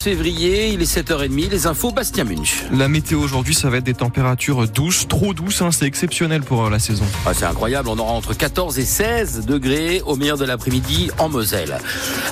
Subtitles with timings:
[0.00, 2.64] février, il est 7h30, les infos Bastien Munch.
[2.72, 6.64] La météo aujourd'hui, ça va être des températures douces, trop douces, hein, c'est exceptionnel pour
[6.64, 7.04] euh, la saison.
[7.26, 11.28] Ah, c'est incroyable, on aura entre 14 et 16 degrés au meilleur de l'après-midi en
[11.28, 11.78] Moselle.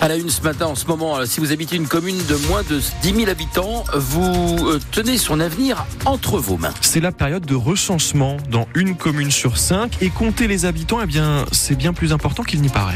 [0.00, 2.36] À la une ce matin, en ce moment, euh, si vous habitez une commune de
[2.48, 6.74] moins de 10 000 habitants, vous euh, tenez son avenir entre vos mains.
[6.82, 11.06] C'est la période de recensement dans une commune sur cinq et compter les habitants, eh
[11.06, 12.94] bien, c'est bien plus important qu'il n'y paraît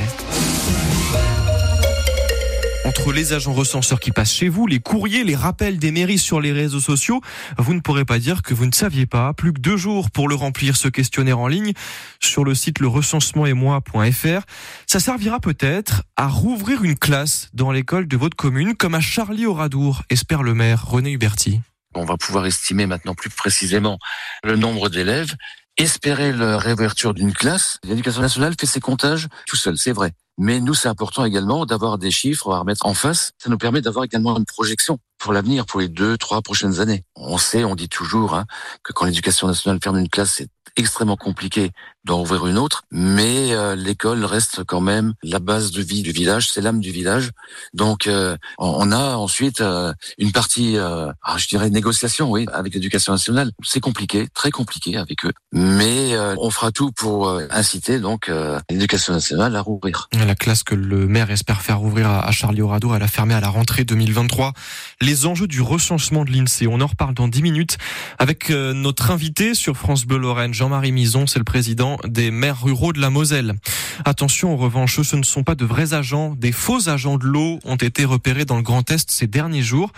[2.90, 6.40] entre les agents recenseurs qui passent chez vous, les courriers, les rappels des mairies sur
[6.40, 7.20] les réseaux sociaux,
[7.56, 9.32] vous ne pourrez pas dire que vous ne saviez pas.
[9.32, 11.72] Plus que deux jours pour le remplir, ce questionnaire en ligne
[12.18, 14.42] sur le site lerecensementetmoi.fr.
[14.88, 20.02] Ça servira peut-être à rouvrir une classe dans l'école de votre commune, comme à Charlie-Oradour,
[20.10, 21.60] espère le maire René Huberti.
[21.94, 24.00] On va pouvoir estimer maintenant plus précisément
[24.42, 25.36] le nombre d'élèves,
[25.76, 27.78] espérer la réouverture d'une classe.
[27.84, 30.10] L'éducation nationale fait ses comptages tout seul, c'est vrai.
[30.38, 33.32] Mais nous, c'est important également d'avoir des chiffres à remettre en face.
[33.38, 37.04] Ça nous permet d'avoir également une projection pour l'avenir, pour les deux, trois prochaines années.
[37.14, 38.46] On sait, on dit toujours hein,
[38.82, 41.70] que quand l'éducation nationale ferme une classe, c'est extrêmement compliqué
[42.04, 46.12] d'en ouvrir une autre, mais euh, l'école reste quand même la base de vie du
[46.12, 47.30] village, c'est l'âme du village.
[47.74, 53.12] Donc euh, on a ensuite euh, une partie, ah, je dirais négociation, oui, avec l'éducation
[53.12, 53.50] nationale.
[53.62, 58.30] C'est compliqué, très compliqué avec eux, mais on fera tout pour inciter donc
[58.70, 60.08] l'éducation nationale à rouvrir.
[60.30, 63.40] La classe que le maire espère faire rouvrir à Charlie Orado, elle a fermé à
[63.40, 64.52] la rentrée 2023.
[65.00, 67.78] Les enjeux du recensement de l'INSEE, on en reparle dans 10 minutes
[68.20, 72.92] avec notre invité sur France Bleu Lorraine, Jean-Marie Mison, c'est le président des maires ruraux
[72.92, 73.56] de la Moselle.
[74.04, 76.36] Attention, en revanche, ce ne sont pas de vrais agents.
[76.36, 79.90] Des faux agents de l'eau ont été repérés dans le Grand Est ces derniers jours,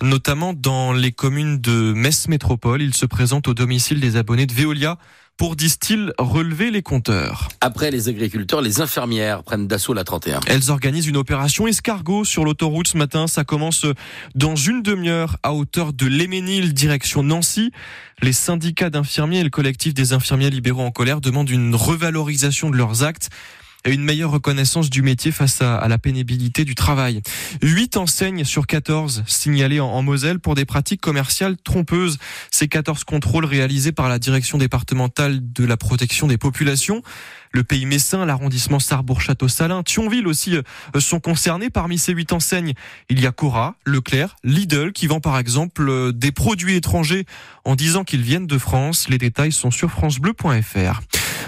[0.00, 2.82] notamment dans les communes de Metz Métropole.
[2.82, 4.96] Ils se présentent au domicile des abonnés de Veolia
[5.36, 7.48] pour, disent-ils, relever les compteurs.
[7.60, 10.40] Après les agriculteurs, les infirmières prennent d'assaut la 31.
[10.46, 13.26] Elles organisent une opération escargot sur l'autoroute ce matin.
[13.26, 13.86] Ça commence
[14.34, 17.72] dans une demi-heure à hauteur de l'Éménil, direction Nancy.
[18.20, 22.76] Les syndicats d'infirmiers et le collectif des infirmiers libéraux en colère demandent une revalorisation de
[22.76, 23.30] leurs actes
[23.84, 27.22] et une meilleure reconnaissance du métier face à, la pénibilité du travail.
[27.62, 32.18] 8 enseignes sur 14 signalées en, Moselle pour des pratiques commerciales trompeuses.
[32.50, 37.02] Ces 14 contrôles réalisés par la direction départementale de la protection des populations
[37.52, 41.70] le pays messin, l'arrondissement Sarrebourg-Château-Salin, Thionville aussi euh, sont concernés.
[41.70, 42.72] Parmi ces huit enseignes,
[43.08, 47.26] il y a Cora, Leclerc, Lidl qui vend par exemple euh, des produits étrangers
[47.64, 49.08] en disant qu'ils viennent de France.
[49.08, 51.00] Les détails sont sur francebleu.fr.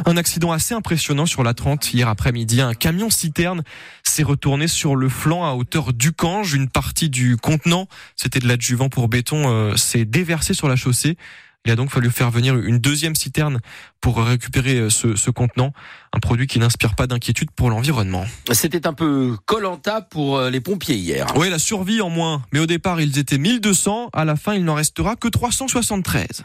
[0.07, 2.61] Un accident assez impressionnant sur la 30 hier après-midi.
[2.61, 3.63] Un camion citerne
[4.03, 6.55] s'est retourné sur le flanc à hauteur du Cange.
[6.55, 11.17] Une partie du contenant, c'était de l'adjuvant pour béton, euh, s'est déversé sur la chaussée.
[11.67, 13.61] Il a donc fallu faire venir une deuxième citerne
[14.03, 15.73] pour récupérer euh, ce, ce contenant,
[16.13, 18.27] un produit qui n'inspire pas d'inquiétude pour l'environnement.
[18.53, 21.27] C'était un peu colanta pour euh, les pompiers hier.
[21.37, 22.43] Oui, la survie en moins.
[22.53, 24.11] Mais au départ, ils étaient 1200.
[24.13, 26.45] À la fin, il n'en restera que 373.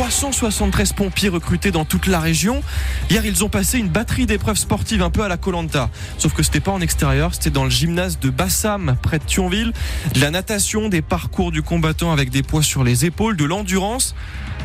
[0.00, 2.62] 373 pompiers recrutés dans toute la région.
[3.10, 5.90] Hier, ils ont passé une batterie d'épreuves sportives un peu à la Colanta.
[6.16, 9.74] Sauf que c'était pas en extérieur, c'était dans le gymnase de Bassam, près de Thionville.
[10.14, 14.14] De la natation, des parcours du combattant avec des poids sur les épaules, de l'endurance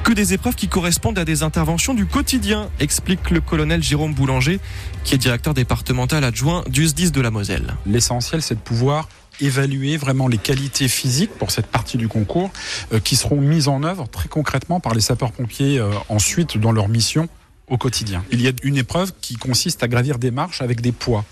[0.06, 4.60] que des épreuves qui correspondent à des interventions du quotidien, explique le colonel Jérôme Boulanger,
[5.04, 7.74] qui est directeur départemental adjoint du SDIS de la Moselle.
[7.88, 9.10] L'essentiel, c'est de pouvoir
[9.42, 12.52] évaluer vraiment les qualités physiques pour cette partie du concours
[12.94, 16.88] euh, qui seront mises en œuvre très concrètement par les sapeurs-pompiers euh, ensuite dans leur
[16.88, 17.28] mission
[17.68, 18.24] au quotidien.
[18.32, 21.26] Il y a une épreuve qui consiste à gravir des marches avec des poids.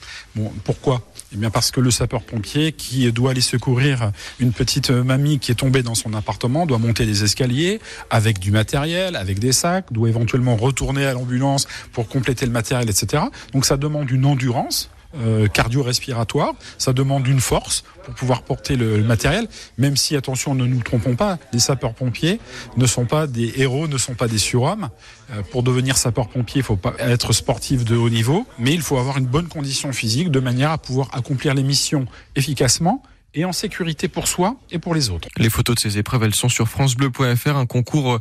[0.63, 1.03] Pourquoi?
[1.33, 5.55] Eh bien parce que le sapeur-pompier qui doit aller secourir une petite mamie qui est
[5.55, 7.79] tombée dans son appartement doit monter des escaliers
[8.11, 12.87] avec du matériel, avec des sacs, doit éventuellement retourner à l'ambulance pour compléter le matériel,
[12.89, 13.23] etc.
[13.51, 16.53] Donc ça demande une endurance euh, cardio-respiratoire.
[16.77, 19.47] Ça demande une force pour pouvoir porter le, matériel,
[19.77, 22.39] même si, attention, ne nous trompons pas, les sapeurs-pompiers
[22.77, 24.89] ne sont pas des héros, ne sont pas des surhommes.
[25.31, 28.97] Euh, pour devenir sapeur-pompier, il faut pas être sportif de haut niveau, mais il faut
[28.97, 32.05] avoir une bonne condition physique de manière à pouvoir accomplir les missions
[32.35, 33.03] efficacement
[33.35, 35.27] et en sécurité pour soi et pour les autres.
[35.37, 38.19] Les photos de ces épreuves, elles sont sur francebleu.fr, un concours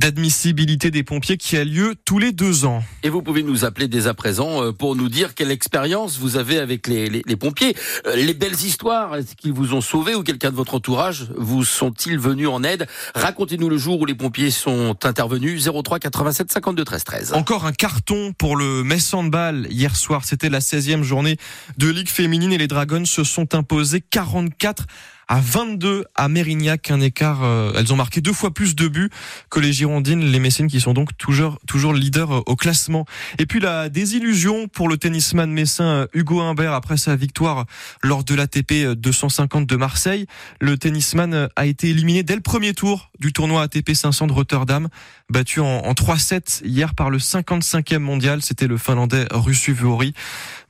[0.00, 2.82] d'admissibilité des pompiers qui a lieu tous les deux ans.
[3.02, 6.38] Et vous pouvez nous appeler dès à présent euh, pour nous dire quelle expérience vous
[6.38, 7.76] avez avec les, les, les pompiers.
[8.06, 11.64] Euh, les belles histoires, est-ce qu'ils vous ont sauvé ou quelqu'un de votre entourage vous
[11.64, 12.86] sont-ils venus en aide?
[13.14, 15.68] Racontez-nous le jour où les pompiers sont intervenus.
[15.68, 17.32] 03 87 52 13 13.
[17.34, 19.66] Encore un carton pour le Metz Handball.
[19.70, 21.36] Hier soir, c'était la 16e journée
[21.76, 24.86] de Ligue féminine et les Dragons se sont imposés 44
[25.30, 27.44] à 22 à Mérignac, un écart.
[27.44, 29.10] Euh, elles ont marqué deux fois plus de buts
[29.48, 33.06] que les Girondines, les Messines qui sont donc toujours toujours leaders euh, au classement.
[33.38, 37.66] Et puis la désillusion pour le tennisman messin euh, Hugo Humbert après sa victoire
[38.02, 40.26] lors de l'ATP 250 de Marseille.
[40.60, 44.88] Le tennisman a été éliminé dès le premier tour du tournoi ATP 500 de Rotterdam,
[45.28, 48.42] battu en, en 3-7 hier par le 55e mondial.
[48.42, 50.12] C'était le Finlandais Russu Vuori,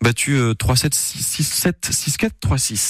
[0.02, 2.88] battu 3-7, 6-7, 6-4, 3-6.